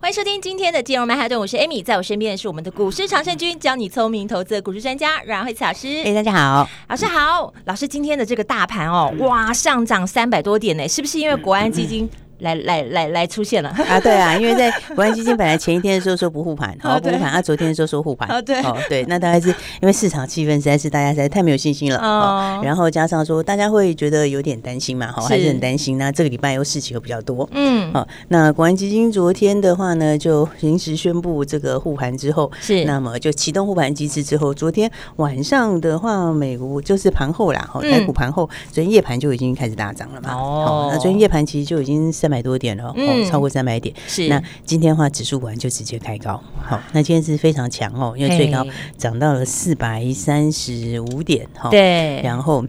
[0.00, 5.88] 欢迎收听今天的金融曼哈顿，我是 Amy，在我身边的是我们的股市常胜军，教你聪明投资的股市专家阮慧慈老师。
[6.04, 12.08] 哎，大家好，老师好，老师今天的这个大盘哦，哇，上涨三百多点呢，是不是因为国安基金？
[12.38, 13.68] 来来来来出现了。
[13.70, 14.00] 啊！
[14.00, 18.60] 对啊，因为在 国安基金本来前一天的时候说不护盘，好不护盘，啊，昨天的时候说护盘，对。
[18.62, 19.48] 哦对，那大概是
[19.80, 25.98] 因为市场气氛实在是大家实在太没有信心了哦，然后加上说大家会觉得有点担心嘛，好还是很担心。
[25.98, 32.84] 那这个礼拜又事情又比较多，嗯，好，那国安基金昨天的话呢，就临时宣布这个护盘之后，是。
[32.84, 42.94] 那么就启动护盘机制之后，昨天晚上的话，美国就是盘后啦，哈，台股盘后，昨天夜盘就已经开始大涨了嘛，哦，那昨天夜盘其实就已经三百多点了。
[43.30, 44.28] 超过三百点，是。
[44.28, 48.66] 那今天的话，指数完就直接开高，好，那今天是非常强哦，因为最高
[48.98, 52.62] 涨到了四百三十五点，哈，对，然后。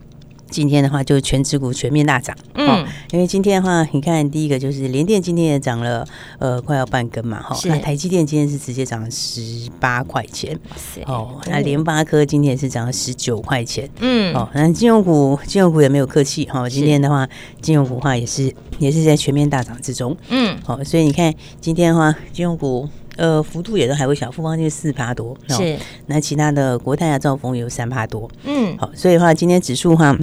[0.50, 6.05] 今天的话，就是权值股全面大涨，嗯，因为今天的话，你看第一个就是联电今天也涨了，
[6.39, 9.42] 呃，快要半根嘛，哈，那台积电今天是直接涨了十
[9.80, 10.58] 八块钱，
[11.05, 17.27] 哦，那联发科今天也是涨了十九块钱，嗯，哦，那金融股金融股也没有客气，哈，今天的话，
[17.61, 25.77] 金融股的话也是也是在全面大涨之中，嗯，好，所以你看今天的话，金融股呃幅度也都还会小，富邦就是四趴多，是，
[26.08, 30.17] 那其他的国泰啊、兆丰有三趴多，嗯，好，所以的话今天指数的话。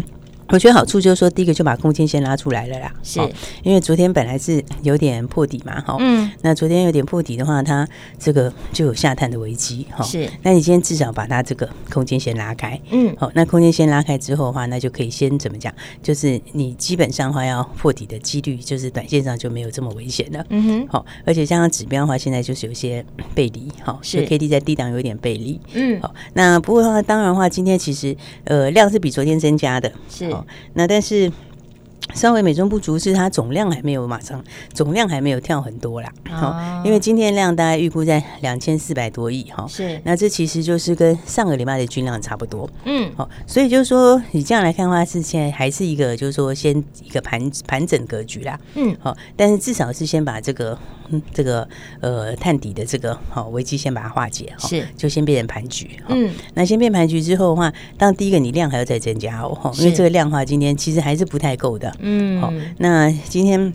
[0.48, 3.18] 我觉得好处就是说，第一个就把空间先拉出来了啦，是，
[3.62, 7.86] 因为昨天本来是有点破底嘛，哈，嗯，那昨天有点破底的话，它
[8.18, 23.04] 这个就有下探的危机，哈，是，那你今天至少把它这个空间先拉开，嗯，好，那空间先拉开之后的话，那就可以先怎么讲，就是你基本上话要破底的几率，就是短线上就没有这么危险了，嗯哼，好，而且像指标的话，现在就是有些
[23.34, 24.26] 背离，哈，是。
[24.26, 30.35] K D 在低档有点背离，嗯，好，那不过的话，当然的话，今天其实呃量是比昨天增加的，是。
[30.74, 31.30] 那但是
[32.14, 50.78] 稍微美中不足是它总量还没有马上总量还没有跳很多啦，好，因为今天量大概预估在两千四百多亿哈，是，那这其实就是跟上个礼拜的均量差不多，嗯，好，所以就是说你这样来看的话，是现在还是一个就是说先一个盘盘整格局啦，嗯，好，但是至少是先把这个。
[51.08, 51.68] 嗯，这个
[52.00, 54.84] 呃探底的这个好危机先把它化解哈，是。
[54.96, 55.88] 就先变成盘局。
[56.08, 61.95] 嗯，那先变盘局之后的话，当第一个你量还要再增加哦，因为这个量的话今天其实还是不太够的。
[61.98, 63.72] 嗯，好，那今天。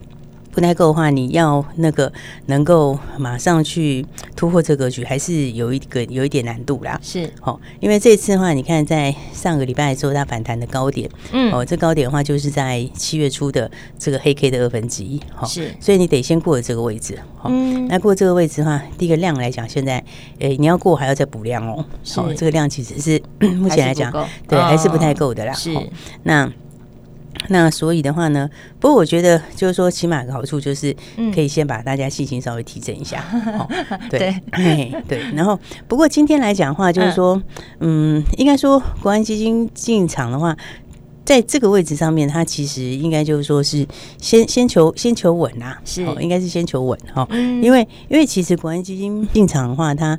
[0.53, 2.11] 不太够的话，你要那个
[2.47, 4.05] 能够马上去
[4.35, 6.99] 突破这个格局，还是有一个有一点难度啦。
[7.01, 17.49] 是，好，因为这次的话，你看在上个礼拜的时候，它反弹的高点，嗯，哦，这高点的话就是在七月初的这个黑 K 的二分之一，好，是，所以你得先过了这个位置，好，
[17.87, 20.03] 那过这个位置的话，第一个量来讲，现在，
[20.39, 23.21] 诶，你要过还要再补量哦，好，这个量其实是
[23.55, 24.11] 目前来讲，
[24.49, 25.53] 对，还是不太够的啦。
[25.53, 25.73] 是，
[26.23, 26.51] 那。
[27.47, 28.49] 那所以的话呢，
[28.79, 30.95] 不过我觉得就是说，起码的好处就是
[31.33, 33.23] 可以先把大家信心稍微提振一下。
[33.57, 33.67] 哦、
[34.09, 35.21] 对对，对。
[35.33, 37.41] 然后，不过今天来讲的话，就是说，
[37.79, 40.55] 嗯，应该说国安基金进场的话，
[41.25, 43.85] 在这个位置上面，它其实应该就是说是
[44.19, 47.27] 先先求先求稳呐，是，应该是先求稳哈。
[47.61, 50.17] 因为因为其实国安基金进场的话，它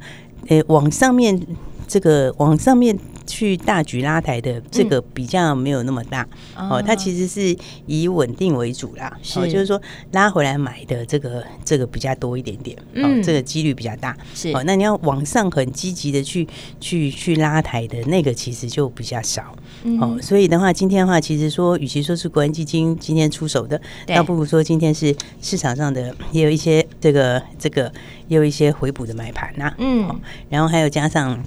[0.48, 1.40] 呃往上面
[1.86, 2.98] 这个往上面。
[3.26, 7.56] 去大举拉抬的这个比较没有那么大，嗯、哦，它其实是
[7.86, 9.38] 以稳定为主啦，是。
[9.38, 9.80] 哦，就是说
[10.12, 14.50] 拉回来买的这个这个比较多一点点，嗯、哦，这个几率比较大，是。
[14.52, 16.46] 哦，那你要往上很积极的去
[16.80, 27.92] 去去拉抬的那个其实就比较少，嗯、哦，所以的话，今天的话，其实说与其说是国安基金今天出手的，倒不如说今天是市场上的也有一些这个这个
[28.28, 30.16] 也有一些回补的买盘呐，嗯、哦，
[30.48, 31.42] 然后还有加上。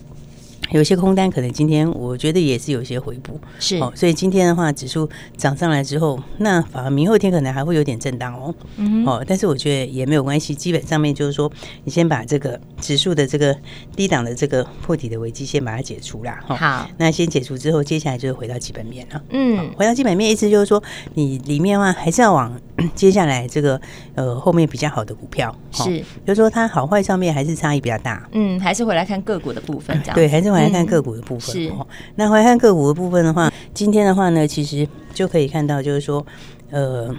[0.72, 3.78] 有些空单可能今天我觉得也是有些回补，是。
[3.78, 5.08] 哦，所以今天的话指数
[5.38, 11.52] 涨上来之后，那反而明后天可能还会有点震荡哦，嗯，哦，但是我觉得也没有关系，基本上面就是说，
[11.84, 13.56] 你先把这个指数的这个
[13.96, 20.82] 低档的这个破底的危机先把它解除啦，好，那先解除之后，接下来就是回到基本面了，嗯，回到基本面意思就是说，
[21.14, 22.60] 你里面的话还是要往
[22.96, 23.80] 接下来这个
[24.16, 30.55] 呃后面比较好的股票，是，就是说它好坏上面还是差异比较大，嗯，还是回来看个股的部分这样，对，还是。
[30.62, 31.72] 来看个股的部分，是
[32.16, 36.26] 那回看个股的部分的话，今天的话呢，其实就可以看到，就是说，
[36.72, 37.14] 呃，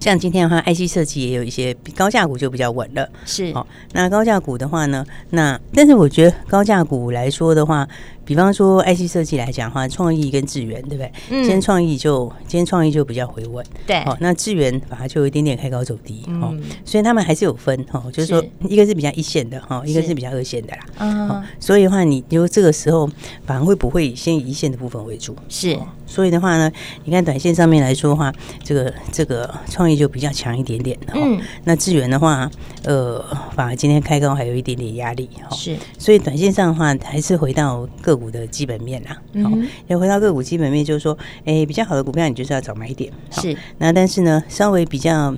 [0.00, 3.08] 像今天的话，IC 设计也有一些高价股就比较稳了。
[3.24, 7.88] 是，哦，那高价股的话呢，那但是我觉得高价股来说的话。
[8.28, 11.10] 比方说，IC 设计来讲的话，创意跟智源，对不对？
[11.30, 11.42] 嗯。
[11.42, 14.02] 今天创意就今天创意就比较回稳，对。
[14.02, 16.54] 哦，那智源反而就有一点点开高走低，哦。
[16.84, 20.84] 所以他们还是有分，哦，就是说一个是比较一线的，哈，一个是比较二线的啦。
[20.98, 21.42] 嗯。
[21.58, 23.08] 所以的话，你就这个时候
[23.46, 25.34] 反而会不会先以一线的部分为主？
[25.48, 25.78] 是。
[26.06, 26.70] 所以的话呢，
[27.04, 28.30] 你看短线上面来说的话，
[28.62, 31.40] 这个这个创意就比较强一点点，嗯。
[31.64, 32.50] 那智源的话，
[32.84, 33.24] 呃，
[33.54, 35.56] 反而今天开高还有一点点压力，哈。
[35.56, 35.74] 是。
[35.98, 38.17] 所以短线上的话，还是回到个。
[38.18, 39.50] 股的基本面啊，好，
[39.86, 43.56] 要回到个股基本面，就是说，哎、欸，比较好的股票，你就是要找买点，是。
[43.78, 45.34] 那但是呢，稍微比较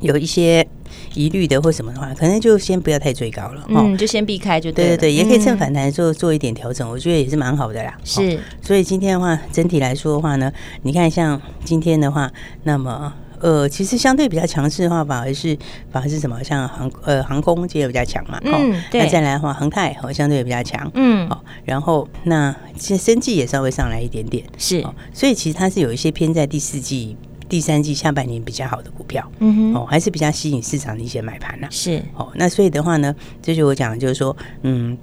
[0.00, 0.66] 有一些
[1.14, 7.96] 疑虑的或什么的话，可能就先不要太追高了，嗯，就先避开就对，对对对，也可以趁反弹做做一点调整，我觉得也是蛮好的啦。
[8.04, 12.30] 是，所以今天的话，整体来说的话呢，你看像今天的话，
[12.64, 13.12] 那么。
[13.40, 15.56] 呃，其实相对比较强势的话，反而是
[15.90, 16.42] 反而是什么？
[16.42, 19.02] 像航呃航空其实也比较强嘛，嗯，对。
[19.02, 21.42] 那再来的话，航太好相对也比较强，嗯，好。
[21.64, 24.84] 然后那其实生技也稍微上来一点点，是。
[25.12, 27.16] 所以其实它是有一些偏在第四季、
[27.48, 32.02] 第三季下半年比较好的股票，嗯哼，哦，还是比较吸引市场的一些买盘呐，是。
[32.14, 34.96] 哦，那所以的话呢，这就我讲的就是说，嗯。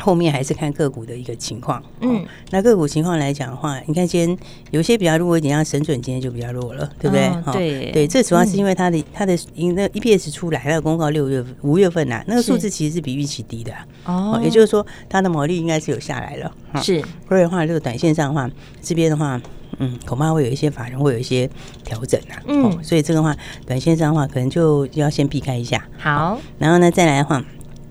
[0.00, 4.38] 后面还是看个股的一个情况，嗯，那个股情况来讲的话，你看今天
[4.70, 7.26] 有些比较弱一点，像神准今天就比较弱了，对不对？
[7.28, 7.90] 哦、对。
[7.92, 16.52] 对，这主要是因为它的它的那 EPS 出来，它的公告六月五月份呐、啊，那个数字其实是比预期低的、啊，哦，也就是说它的毛利应该是有下来了，
[16.82, 17.02] 是。
[17.26, 18.50] 不然的话，这个短线上的话，
[18.82, 19.40] 这边的话，
[19.78, 21.48] 嗯，恐怕会有一些法人会有一些
[21.84, 23.34] 调整啊，嗯，所以这个话，
[23.66, 27.42] 短线上的话，可能就要先避开一下，好，然后呢，再来的话。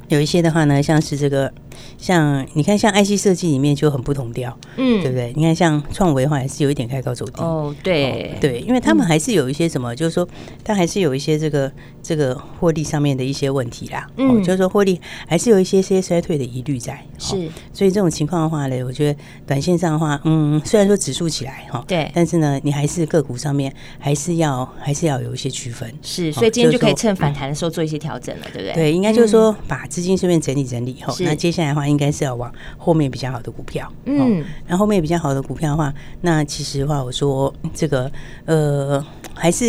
[0.08, 1.52] 有一些的话呢，像是这个，
[1.98, 5.34] 像你看，像 IC 设计里面就很不同调，嗯，对不对？
[5.36, 10.28] 你看像创维的话，还是有一点开高走低，哦，对，哦、对，因为他们还是有一些什么，嗯、就是说，
[10.64, 11.72] 他还是有一些这个
[12.04, 28.74] 这个获利上面的一些问题啦，嗯，哦、就是说获利还是有一些些衰退的疑虑在，是、哦，所以这种情况的话呢，我觉得短线上的话，嗯，虽然说指数起来哈，对、哦，但是呢，你还是个股上面还是要还是要有一些区分，是，所以今天就可以趁反弹的时候做一些调整了，对不对？
[28.74, 29.84] 对，应该就是说把。
[29.96, 33.92] 资金顺便整理整理以后，那接下来的话，应该是要往后面比较好的股票。
[34.06, 38.12] 嗯，然后后面比较好的股票的话，那其实的话，我说这个
[38.46, 39.06] 呃。
[39.38, 39.66] 还是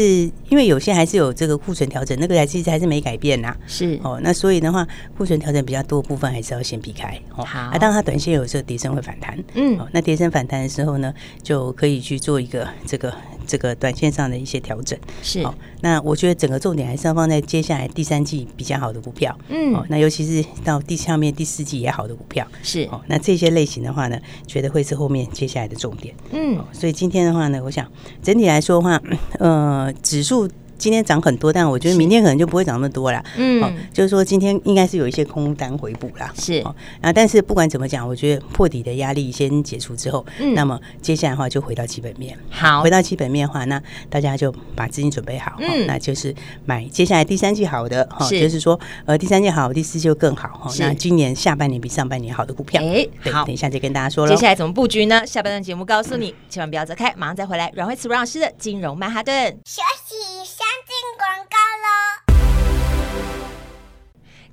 [0.49, 3.53] 因为有些还是有这个库存调整，那个还是还是没改变呐。
[3.67, 4.87] 是哦，那所以的话，
[5.19, 7.21] 库存调整比较多部分还是要先避开。
[7.35, 9.37] 哦好，啊，当然它短线有时候跌升会反弹。
[9.55, 11.13] 嗯，那跌升反弹的时候呢，
[11.43, 13.13] 就可以去做一个这个
[13.45, 14.97] 这个短线上的一些调整。
[15.21, 15.45] 是，
[15.87, 19.33] 那我觉得整个重点还是要放在接下来第三季比较好的股票。
[19.49, 22.45] 嗯，哦，那尤其是到第下面第四季也好的股票。
[22.61, 24.19] 是，哦，那这些类型的话呢，
[24.49, 26.13] 觉得会是后面接下来的重点。
[26.33, 27.87] 嗯，所以今天的话呢，我想
[28.21, 29.01] 整体来说的话，
[29.39, 29.87] 嗯。
[29.87, 30.51] 呃，指数。
[30.79, 33.25] 今天涨很多，但我觉得明天可能就不会涨那么多了。
[33.37, 36.33] 嗯，哦，就是说今天应该是有一些空单回补啦。
[36.39, 42.37] 是，哦，啊，但是不管怎么讲，我觉得破底的压力先解除之后，嗯，那么接下来的话就回到基本面。
[42.51, 46.35] 好，回到基本面的话，那大家就把资金准备好，嗯，那就是
[46.65, 50.71] 买接下来第三季好的，哈，就是说呃第三季好，第四季就更好，哈。
[50.79, 54.35] 那今年下半年比上半年好的股票，哎，好，等一下就跟大家说了。
[54.35, 55.27] 接下来怎么布局呢？
[55.27, 57.73] 下半段节目告诉你，千万不要走开，马上再回来。
[57.75, 60.36] 阮慧慈阮老师的金融曼哈顿，休息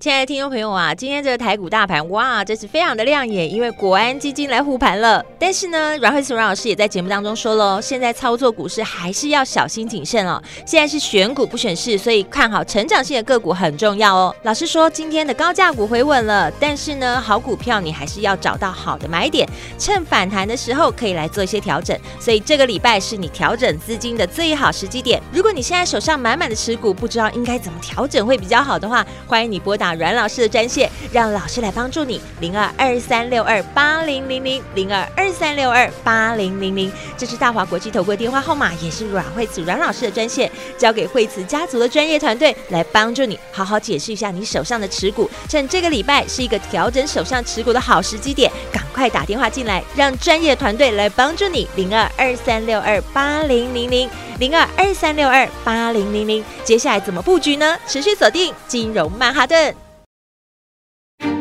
[0.03, 5.25] 亲爱的听众朋友啊，今天这个台股大盘哇，真是非常的亮眼，因为国安基金来护盘了。
[5.39, 10.43] 但是呢，阮慧慈阮老师也在节目当中说了，现在操作股市还是要小心谨慎哦。
[10.65, 14.35] 现在是选股不选市，所以看好成长性的个股很重要哦。
[14.43, 19.47] 老师说，今天的高价股回稳了，但是呢，好股票你还是要找到好的买点，
[19.79, 21.97] 趁反弹的时候可以来做一些调整。
[22.19, 25.23] 所以这个礼拜是你调整资金的最好时机点。
[25.31, 29.92] 如果你现在手上满满的持股，不知道应该怎么调整会比较好的话，欢迎你拨打。
[29.95, 54.09] 阮老师的专线，让老师来帮助你，零二二三六二八零零零零二二三六二八零零零，这是大华国际投顾电话号码，也是阮惠慈阮老师的专线，交给惠慈家族的专业团队来帮助你，好好解释一下你手上的持股，趁这个礼拜是一个调整手上持股的好时机点，赶快打电话进来，让专业团队来帮助你，零二二三六二八零零零
[54.39, 57.77] 零二二三六二八零零零，接下来怎么布局呢？
[57.87, 59.82] 持续锁定金融曼哈顿。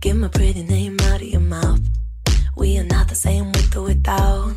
[0.00, 1.80] Get my pretty name out of your mouth.
[2.56, 4.54] We are not the same with or without.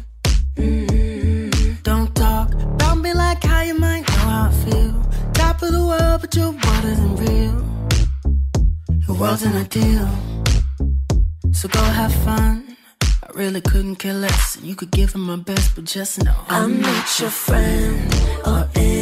[0.56, 1.74] Mm-hmm.
[1.84, 4.94] Don't talk about me like how you might know how I feel.
[5.34, 7.58] Top of the world, but you're water than real.
[9.08, 10.10] Your world's an ideal.
[11.54, 12.78] So go have fun.
[13.02, 14.58] I really couldn't care less.
[14.58, 18.14] And you could give him my best, but just know I'm not your friend
[18.46, 18.97] or anything.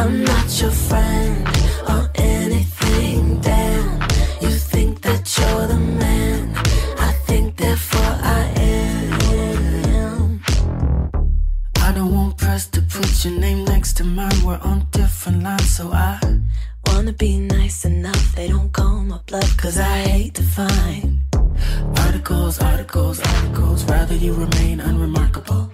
[0.00, 1.48] I'm not your friend
[1.88, 3.40] or anything.
[3.40, 4.00] Damn,
[4.40, 6.54] you think that you're the man.
[7.08, 10.40] I think therefore I am.
[11.78, 14.40] I don't want press to put your name next to mine.
[14.44, 16.20] We're on different lines, so I
[16.86, 18.36] wanna be nice enough.
[18.36, 21.22] They don't call my bluff, cause I hate to find
[22.04, 23.84] articles, articles, articles.
[23.84, 25.72] Rather you remain unremarkable.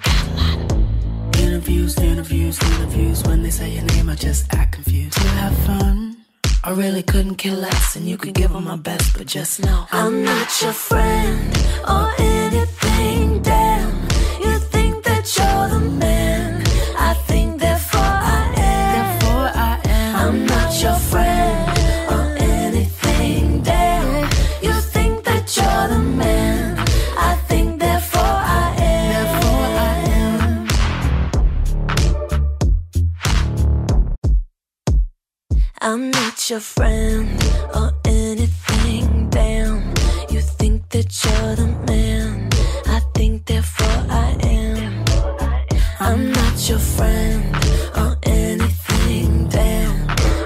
[1.54, 3.22] Interviews, interviews, interviews.
[3.22, 5.12] When they say your name, I just act confused.
[5.12, 6.16] To have fun.
[6.64, 9.86] I really couldn't care less, and you could give them my best, but just know
[9.92, 11.56] I'm not your friend
[11.88, 12.83] or anything.
[36.54, 37.28] Your friend
[37.74, 39.28] or anything.
[39.28, 39.92] Damn,
[40.30, 42.48] you think that you're the man.
[42.86, 45.04] I think therefore I am.
[45.98, 47.56] I'm not your friend.
[47.96, 49.48] or anything.
[49.48, 49.96] Damn,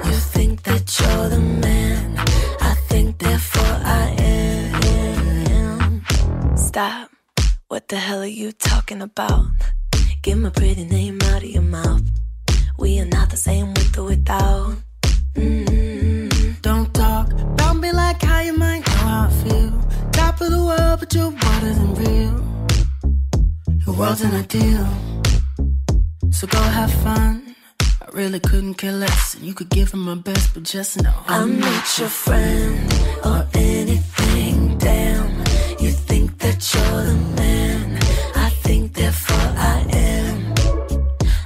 [0.08, 2.16] you think that you're the man.
[2.62, 6.04] I think therefore I am.
[6.56, 7.10] Stop.
[7.68, 9.44] What the hell are you talking about?
[10.22, 12.00] Get my pretty name out of your mouth.
[12.78, 14.77] We are not the same with or without.
[23.98, 24.88] World's an ideal.
[26.30, 27.56] So go have fun.
[27.80, 31.14] I really couldn't care less, and you could give him my best, but just know
[31.26, 32.92] I'm, not your friend
[33.24, 34.78] or anything.
[34.78, 35.28] Damn
[35.80, 37.98] you think that you're the man.
[38.36, 40.54] I think therefore I am.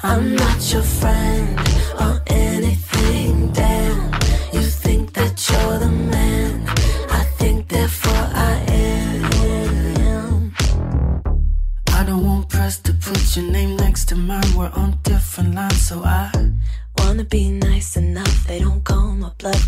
[0.03, 1.62] I'm not your friend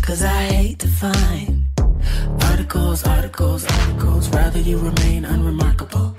[0.05, 1.65] cause I hate to find
[2.51, 6.15] Articles, articles, articles, rather you remain unremarkable.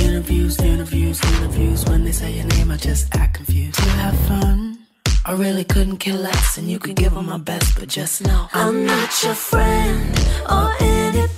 [0.00, 3.76] Interviews, interviews, interviews, when they say your name, I just act confused.
[3.76, 4.78] To have fun,
[5.24, 8.48] I really couldn't care less, and you could give them my best, but just know
[8.52, 11.37] I'm not your friend or anything,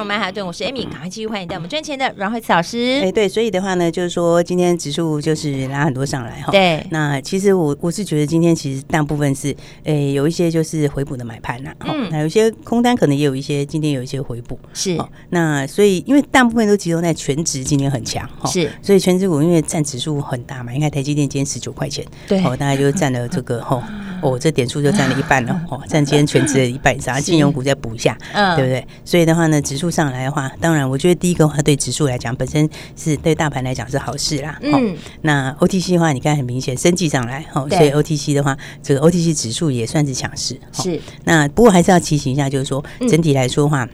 [0.00, 2.78] 融曼哈顿，我是 Amy，赶快继续欢迎带我们赚钱的阮慧慈老师。
[3.02, 6.50] 哎、欸，对，所以的话呢，就是说今天指数就是拉很多上来哈。
[6.50, 9.50] 对，那其实我我是觉得今天其实大部分是，
[9.84, 14.98] 哎、欸，有一些就是回补的买盘呐，嗯，那有一些空单可能也有一些今天有一些回补，是。
[15.28, 18.72] 那所以因为大部分都集中在全职，今天很强哈，是。
[18.80, 23.86] 所以全职股因为占指数很大嘛，你看台积电今天十九块钱，对，哦，大概就占了这个哈。
[24.22, 28.86] 哦，这点数就占了一半了，哦，占今天全值的一半以上，金融股再补一下，嗯，对不对？
[29.04, 34.58] 所以的话呢，指数上来的话，当然，我觉得第一个话对指数来讲，本身是对大盘来讲是好事啦。
[34.62, 40.58] 嗯，那 OTC 的话，你看很明显，升绩上来，哦，所以 OTC 的话，这个 OTC 指数也算是强势。
[40.72, 43.84] 是，那不过还是要提醒一下，就是说整体来说的话。
[43.84, 43.90] 嗯，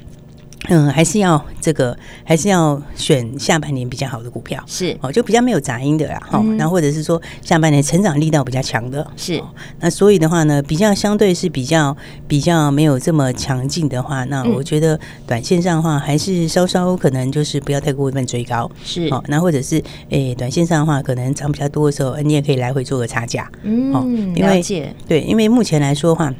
[0.92, 6.57] 还是要这个，还是要选下半年比较好的股票，是哦，就比较没有杂音的啦，哈、嗯。
[6.57, 9.42] 那或者是说下半年成长力道比较强的，是。
[9.81, 19.09] 那所以的话呢，比较相对是比较比较没有这么强劲的话，那我觉得短线上的话，还是稍稍可能就是不要太过分追高，是。
[19.09, 19.76] 哦，那或者是
[20.11, 24.62] 诶、欸，短线上的话，可能涨比较多的时候，你也可以来回做个差价，嗯，哦，因为
[25.07, 26.33] 对，因为目前来说的话。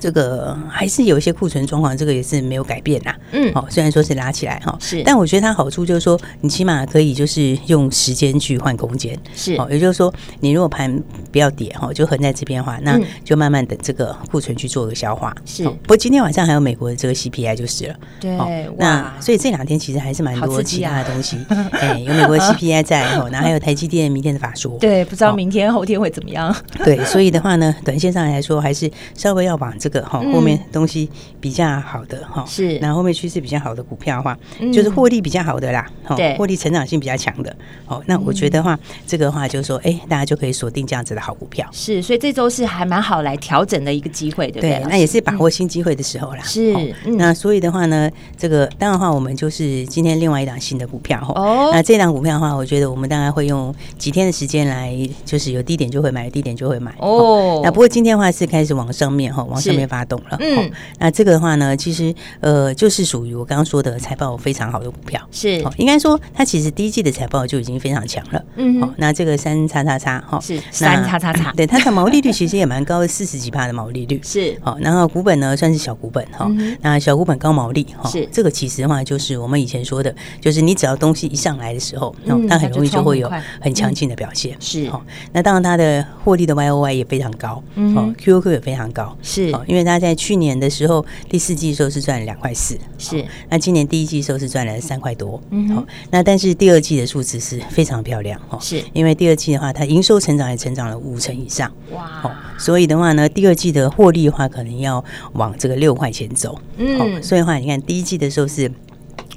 [0.00, 3.16] 这个还是有一些库存状况，这个也是没有改变啦。
[3.32, 15.34] 嗯，好，虽然说是拉起来哈，是，但我觉得它好处就是说，你起码可以就是用时间去换空间，是，哦，也就是说，你如果盘不要跌哈，就横在这边的话，那就慢慢等这个库存去做个消化。
[15.44, 17.96] 是，不过今天晚上还有美国的这个 CPI 就是了。
[18.20, 21.36] 对，那所以这两天其实还是蛮多其他的东西。
[21.72, 24.78] 哎，有美国的 CPI 在，然后还有台积电明天的法说。
[24.78, 26.54] 对，不知道明天后天会怎么样。
[26.84, 29.87] 对，所以的话呢，短线上来说，还是稍微要往这。
[29.88, 31.08] 这个哈后面东西
[31.40, 34.38] 比较好的哈，是那后面趋势比较好的股票的话，
[34.70, 37.56] 就是获利比较好的啦，对，获利成长性比较强的。
[37.86, 41.66] 哦，那我觉得话这个话就是说，哎，大家就可以锁定这样子的好股票。
[41.72, 44.82] 是，所以这周是还蛮好来调整的一个机会，对不对？
[44.90, 46.42] 那也是把握新机会的时候啦。
[46.42, 51.70] 是，那所以的话呢，这个当然的话，我们就是今天另外一档新的股票哦。
[51.72, 57.62] 那这档股票的话，我觉得我们大概会用几天的时间来，就是有低点就会买，低点就会买哦。
[57.62, 60.36] 那不过今天的话是开始往上面哈，往上面发动了。
[60.40, 65.20] 嗯，那这个的话呢，其实呃，就是属于我刚刚说的财报非常好的股票。
[65.30, 68.44] 是，应该说它其实第一季的财报就已经非常强了。
[68.56, 74.20] 嗯，好，那这个三叉叉叉哈，是三叉叉叉， 对，它的毛利率其实也蛮高的，四十几帕的毛利率。
[74.22, 76.50] 是，好，然后股本呢算是小股本哈，
[76.82, 78.28] 那小股本高毛利哈，是。
[78.32, 84.56] 这个其实的话就是我们以前说的，就是你只要东西一上来的时候，那它很容易就会有很强劲的表现。
[84.60, 89.16] 是，好，那当然它的获利的 Y O Y 也非常高，嗯，Q O Q 也非常高。
[89.22, 98.82] 是，因为它在去年的时候第四季的时候是赚两块四，是，那今年第一季的时候是赚了三块多，嗯，好，那但是第二季的数字是非常漂亮哈，是。
[98.94, 105.04] 因为第二季的话，它营收成长也成长了五成以上，哇，好，所以的话呢，第二季的获利的话，可能要
[105.34, 108.72] 往这个六块钱走，嗯，所以的话，你看第一季的时候是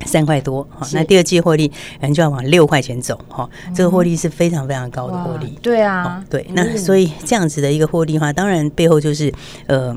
[0.06, 9.34] 三块多，好，那第二季获利可能就要往六块钱走，哈，这个获利是非常非常高的获利，对啊，对，那所以这样子的一个获利的话，当然背后就是
[9.68, 9.94] 呃。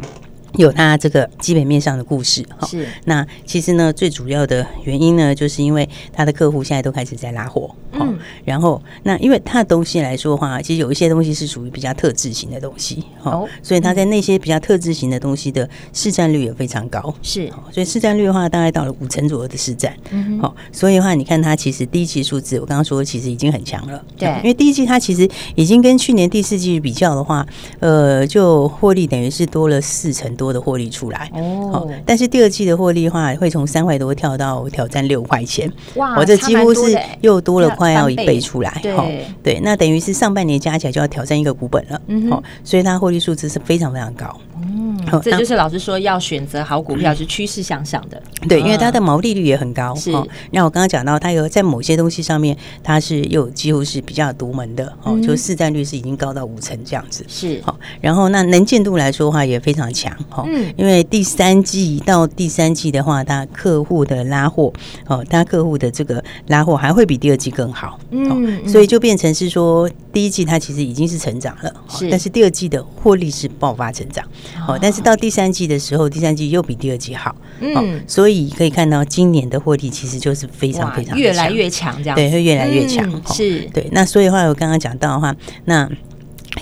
[0.56, 2.86] 有它这个基本面上的故事哈，是。
[3.04, 27.44] 那其实呢，最主要的原因呢，就是因为它的客户现在都开始在拉货，嗯，然后那因为它的东西来说的话，其实有一些东西是属于比较特质型的东西，哦，所以它在那些比较特质型的东西的市占率也非常高，是，所以市占率的话，大概到了五成左右的市占，嗯，好，所以的话，你看它其实第一期数字，我刚刚说其实已经很强了，对，因为第一季它其实已经跟去年第四季比较的话，
[27.80, 30.43] 呃，就获利等于是多了四成多。
[30.44, 31.30] 多的获利出来。
[31.32, 44.38] 哦，但是第二季的获利的话，会从三块多跳到挑战六块钱，哇，我这几乎是又多了快要一倍出来，对对，那等于是上半年加起来就要挑战一个股本了，嗯，所以它获利数字是非常非常高。
[44.56, 49.94] 嗯，这就是老师说要选择好股票是趋势向上的，对，因为它的毛利率也很高。
[49.94, 50.12] 是，
[50.50, 57.24] 那我刚刚讲到，它有在某些东西上面，它是又几乎是比较独门的哦，就市占率是已经高到五成这样子。
[57.28, 60.44] 是，好，然后那能见度来说的话也非常强哈，
[60.76, 64.72] 因为第三季到第三季的话，它客户的拉货
[65.06, 67.98] 哦，它客户的这个拉货还会比第二季更好。
[68.10, 74.24] 嗯，所以就变成是说，第一季它其实已经是成长了，是，但是第二季的获利是爆发成长。
[74.66, 83.88] 哦，但是到第三季的时候，第三季又比第二季好，嗯，所以可以看到今年的获利其实就是非常非常越来越强，这样对，会越来越强，是对。
[83.92, 85.88] 那所以的话，我刚刚讲到的话，那。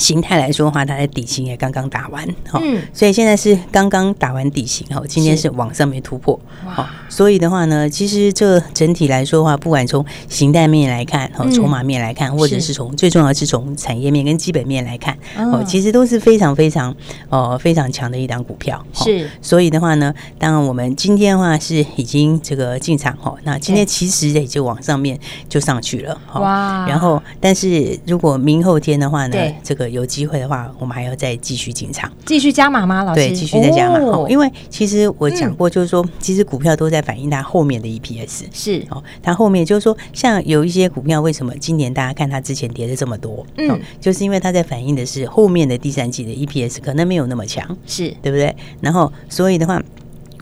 [0.03, 2.61] 形态来说的话，它的底型也刚刚打完，好，
[2.93, 16.93] 所以现在是刚刚打完底型，哈，今天是往上面突破，好，所以的话呢，其实这整体来说的话，不管从形态面来看，哈，筹码面来看，或者是从最重要是从产业面跟基本面来看，哦，其实都是非常非常
[17.29, 25.17] 哦非常强的一档股票，是，所以的话呢，当然我们今天的话是已经这个进场，哈，那今天其实也就往上面
[25.49, 33.05] 就上去了，哇，然后但是如果明后天的话呢，这个有机会的话，我们还要再继续进场，继续加码吗？
[33.05, 33.99] 老师，对，继续再加码。
[34.01, 38.45] 哦，因为其实我讲过，就是说，其实股票都在反映它后面的 EPS。
[38.53, 43.47] 是哦，它后面就是说，像有一些股票，为什么今年大家看它之前跌了这么多？
[43.59, 48.55] 嗯，就是因为它在反映的是后面的第三季的 EPS 可能没有那么强，是对不对？
[48.81, 49.83] 然后，所以的话。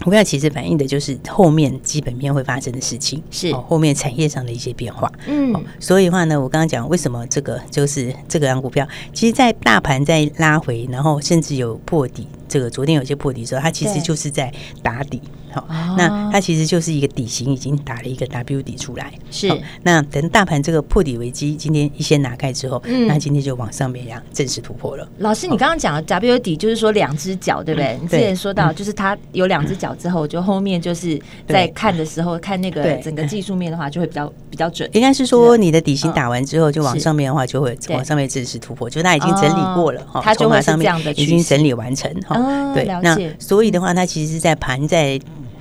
[0.02, 5.10] 股票其实反映的就是后面基本面会发生的事情，是后面产业上的一些变化。
[5.26, 12.26] 嗯，所以的话呢，我刚刚讲为什么这个就是这个样股票，其实，在大盘在拉回，然后甚至有破底。
[12.48, 15.20] 这个昨天有些破底的时候，它其实就是在打底，
[15.52, 19.50] 好，那它其实就是一个底型已经打了一个 W 底出来，是。
[19.82, 25.08] 那等大盘这个破底危机今天一先拿开之后，嗯那今天就往上面一样正式突破了。
[25.18, 27.98] 老师，你刚刚讲的 W 底就是说两只脚，对不对？
[28.00, 34.88] 你之前说到就是它有两只脚之后，就后面就是在看的时候看那个整个技术面的话，就会比较比较准。
[34.92, 42.38] 应该是说你的底型打完之后，就往上面的话就会往上面正式突破，就它已经整理过了哈，它就会这样的已经整理完成哈。
[42.38, 45.18] 哦，对，那所以的话，它其实是在盘在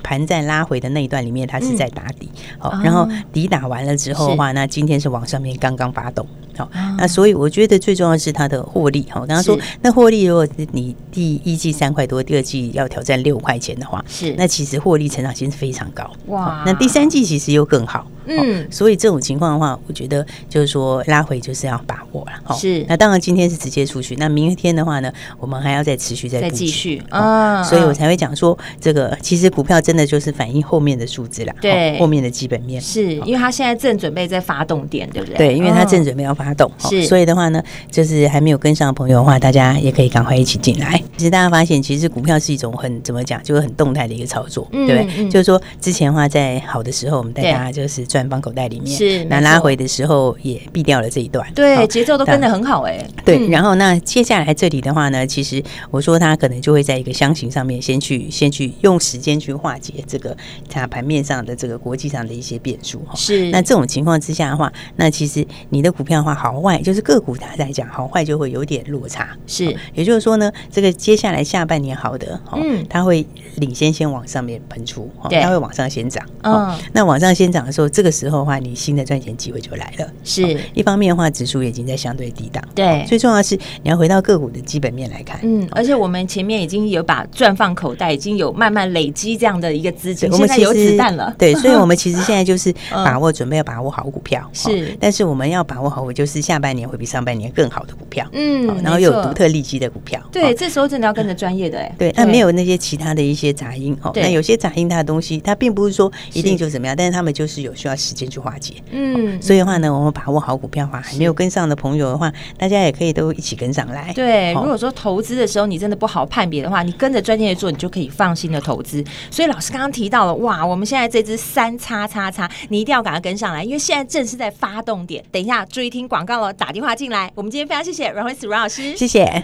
[0.10, 6.26] 盘在拉回的那一段里面，它是在打底，好，然后底打完了之后的话，那今天是往上面刚刚发动。
[6.58, 6.67] 好，
[6.98, 9.06] 那所以我觉得最重要的是它的获利。
[9.12, 16.10] 好，哦刚刚说那获利，如果是你第一季三块多，第二季要挑战六块钱的话，是那其实获利成长性是非常高。
[16.26, 18.08] 哇，那第三季其实又更好。
[18.38, 22.56] 嗯，所以这种情况的话，我觉得就是说拉回就是要把握了。
[22.56, 27.02] 是，那当然今天是直接出去，那明天的话呢，我们还要再持续再再继续。
[27.10, 35.38] 啊，所以我才会讲说这个其实股票真的就是反映后面的数字啦，对，后面的基本面，是因为它现在正准备在发动点，对不对？
[35.38, 41.02] 对，因为它正准备要发动，是，所以的话呢，就是还没有跟上的朋友的话，大家也可以赶快一起进来。
[41.18, 45.30] 其实大家发现，其实股票是一种很怎么讲，就是很动态的一个操作，对不对？
[45.30, 53.08] 就是说之前的话在好的时候，我们带大家就是赚放口袋里面，是那拉回的时候也避掉了这一段，对，节奏都跟得很好哎。
[53.24, 60.36] 对，然后那接下来这里的话呢，其实我说它可能就会在一个箱型上面先去先去用时间去化解这个
[60.68, 63.14] 它盘面上的这个国际上的一些变数哈。
[63.16, 69.30] 是那这种情况之下的话，那其实你的股票的话好坏就是个股它在讲好坏就会有点落差。
[69.46, 73.26] 是，也就是说呢，这个接下来下半年好的，嗯，它会
[73.58, 76.26] 领先先往上面喷出，对，它会往上先涨。
[76.44, 80.08] 嗯，那往上先涨的时候，这个时候的话，你新的赚钱机会就来了。
[80.24, 82.63] 是一方面的话，指数已经在相对低档。
[82.74, 85.39] 对，最重要的是你要回到个股的基本面来看。
[85.43, 91.34] 嗯，而且我们前面已经有把赚放口袋，已经有慢慢累积这样的一个资金，我们现在有子弹了。
[91.38, 94.50] 对， 所以我们其实现在就是把握，准备要把握好股票。
[94.54, 98.26] 是，但是我们要把握好，我就是下半年会比上半年更好的股票。
[98.34, 100.22] 嗯，然后又有独特利基的股票。
[100.32, 101.95] 对，这时候真的要跟着专业的哎。
[101.98, 104.12] 对，那没有那些其他的一些杂音哦。
[104.15, 108.75] 那有些杂音它的东西，它并不是说一定就怎么样，但是他们就是有需要时间去化解。
[108.91, 114.12] 嗯，所以的话呢，我们把握好股票的话，还没有跟上的朋友的话，大家也可以都一起跟上来。
[114.13, 119.04] 对，如果说投资的时候你真的不好判别的话，你跟着专业做，你就可以放心的投资。
[119.32, 125.23] 所以老师刚刚提到了，哇，我们现在这支三叉叉叉，你一定要赶快跟上来，因为现在正是在发动点。
[125.32, 127.32] 等一下注意听广告了，打电话进来。
[127.36, 129.43] 我们今天非常谢谢阮惠慈阮老师，谢谢。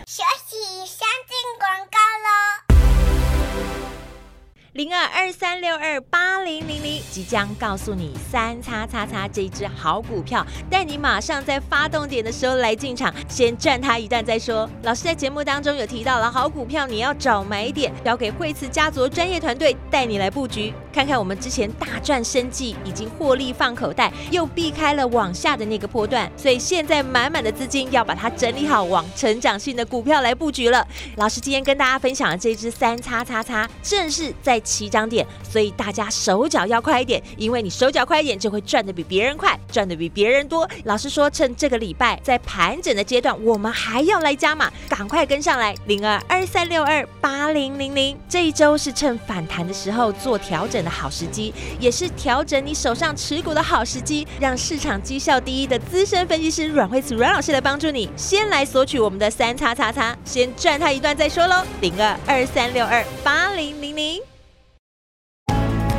[4.76, 14.70] 零二二三六二八零零零即将告诉你三叉叉叉这一支好股票，带你马上在发动点的时候来进场，先赚它一段再说。
[14.84, 20.74] 老师在节目当中有提到了好股票，你要找买点，交给惠慈家族专业团队带你来布局。
[20.92, 30.86] 看看我们之前大赚生计已经获利放口袋，又避开了往下的那个波段，所以现在满满的资金要把它整理好，往成长性的股票来布局了。
[31.16, 34.62] 老师今天跟大家分享的这只三叉叉叉，正是在。
[34.66, 40.68] 起涨点，所以大家手脚要快一点，因为你手脚快一点，就会赚得比别人快，赚得比别人多。
[40.84, 48.18] 老师说，趁这个礼拜在盘整的阶段，我们还要来加码，赶快跟上来，零二二三六二八零零零。
[48.28, 64.35] 这一周是趁反弹的时候做调整的好时机，也是调整你手上持股的好时机，让市场绩效第一的资深分析师阮惠慈阮老师来帮助你，先来索取我们的三叉叉叉，先赚他一段再说喽，零二二三六二八零零零。